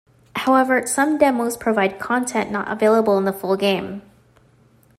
However, 0.35 0.87
some 0.87 1.19
demos 1.19 1.55
provide 1.55 1.99
content 1.99 2.49
not 2.49 2.71
available 2.71 3.19
in 3.19 3.25
the 3.25 3.31
full 3.31 3.55
game. 3.55 4.01